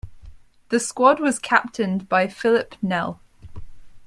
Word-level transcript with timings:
The 0.69 0.79
squad 0.79 1.19
was 1.19 1.37
captained 1.37 2.09
by 2.09 2.27
Philip 2.27 2.73
Nel. 2.81 3.19